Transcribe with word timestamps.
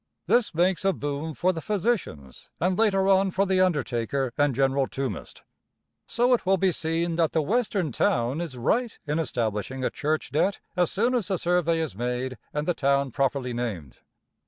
This 0.25 0.55
makes 0.55 0.83
a 0.83 0.93
boom 0.93 1.35
for 1.35 1.53
the 1.53 1.61
physicians 1.61 2.49
and 2.59 2.75
later 2.75 3.07
on 3.07 3.29
for 3.29 3.45
the 3.45 3.61
undertaker 3.61 4.33
and 4.35 4.55
general 4.55 4.87
tombist. 4.87 5.43
So 6.07 6.33
it 6.33 6.43
will 6.43 6.57
be 6.57 6.71
seen 6.71 7.17
that 7.17 7.33
the 7.33 7.41
Western 7.43 7.91
town 7.91 8.41
is 8.41 8.57
right 8.57 8.97
in 9.05 9.19
establishing 9.19 9.83
a 9.83 9.91
church 9.91 10.31
debt 10.31 10.59
as 10.75 10.89
soon 10.89 11.13
as 11.13 11.27
the 11.27 11.37
survey 11.37 11.77
is 11.79 11.95
made 11.95 12.39
and 12.51 12.67
the 12.67 12.73
town 12.73 13.11
properly 13.11 13.53
named. 13.53 13.97